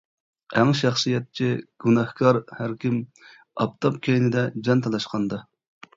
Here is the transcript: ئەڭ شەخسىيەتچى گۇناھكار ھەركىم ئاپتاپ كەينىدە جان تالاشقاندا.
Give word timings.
ئەڭ 0.59 0.71
شەخسىيەتچى 0.79 1.49
گۇناھكار 1.85 2.39
ھەركىم 2.61 2.95
ئاپتاپ 3.27 4.01
كەينىدە 4.09 4.47
جان 4.69 4.83
تالاشقاندا. 4.87 5.45